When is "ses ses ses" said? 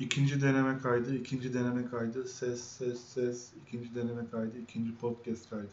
2.28-3.52